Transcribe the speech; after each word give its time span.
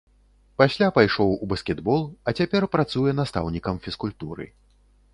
Пасля 0.61 0.87
пайшоў 0.95 1.35
у 1.43 1.49
баскетбол, 1.51 2.03
а 2.27 2.35
цяпер 2.41 2.69
працуе 2.75 3.17
настаўнікам 3.23 3.75
фізкультуры. 3.89 4.53